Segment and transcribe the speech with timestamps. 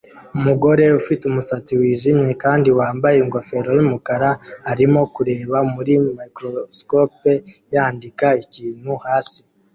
[0.37, 4.29] Umugore ufite umusatsi wijimye kandi wambaye ingofero yumukara
[4.71, 7.33] arimo kureba muri microscope
[7.73, 9.39] yandika ikintu hasi